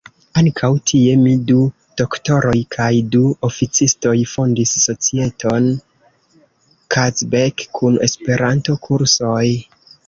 [0.41, 1.57] Ankaŭ tie mi, du
[2.01, 5.71] doktoroj kaj du oficistoj fondis societon
[6.97, 9.47] "Kazbek" kun Esperanto-kursoj.